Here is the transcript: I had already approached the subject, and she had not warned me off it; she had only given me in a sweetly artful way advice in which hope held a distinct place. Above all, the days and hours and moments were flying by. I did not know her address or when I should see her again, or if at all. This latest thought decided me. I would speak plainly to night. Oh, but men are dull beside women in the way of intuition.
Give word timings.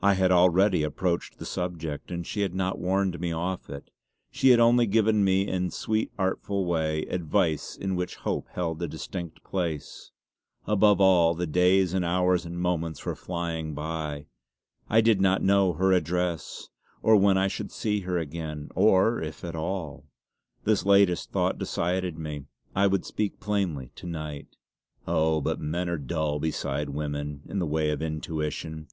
I 0.00 0.14
had 0.14 0.30
already 0.30 0.84
approached 0.84 1.38
the 1.38 1.44
subject, 1.44 2.12
and 2.12 2.24
she 2.24 2.42
had 2.42 2.54
not 2.54 2.78
warned 2.78 3.18
me 3.18 3.32
off 3.32 3.68
it; 3.68 3.90
she 4.30 4.50
had 4.50 4.60
only 4.60 4.86
given 4.86 5.24
me 5.24 5.48
in 5.48 5.66
a 5.66 5.70
sweetly 5.72 6.12
artful 6.16 6.64
way 6.64 7.02
advice 7.06 7.74
in 7.76 7.96
which 7.96 8.14
hope 8.22 8.46
held 8.52 8.80
a 8.80 8.86
distinct 8.86 9.42
place. 9.42 10.12
Above 10.68 11.00
all, 11.00 11.34
the 11.34 11.44
days 11.48 11.92
and 11.92 12.04
hours 12.04 12.46
and 12.46 12.60
moments 12.60 13.04
were 13.04 13.16
flying 13.16 13.74
by. 13.74 14.26
I 14.88 15.00
did 15.00 15.20
not 15.20 15.42
know 15.42 15.72
her 15.72 15.90
address 15.90 16.68
or 17.02 17.16
when 17.16 17.36
I 17.36 17.48
should 17.48 17.72
see 17.72 18.02
her 18.02 18.16
again, 18.16 18.68
or 18.76 19.20
if 19.20 19.42
at 19.42 19.56
all. 19.56 20.04
This 20.62 20.86
latest 20.86 21.32
thought 21.32 21.58
decided 21.58 22.16
me. 22.16 22.44
I 22.76 22.86
would 22.86 23.04
speak 23.04 23.40
plainly 23.40 23.90
to 23.96 24.06
night. 24.06 24.54
Oh, 25.08 25.40
but 25.40 25.58
men 25.58 25.88
are 25.88 25.98
dull 25.98 26.38
beside 26.38 26.90
women 26.90 27.42
in 27.48 27.58
the 27.58 27.66
way 27.66 27.90
of 27.90 28.00
intuition. 28.00 28.86